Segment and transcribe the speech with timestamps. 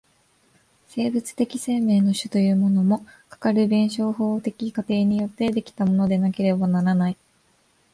[0.87, 7.17] 生物的生命の種というものも、かかる弁証法的過程によって出来たものでなければならない。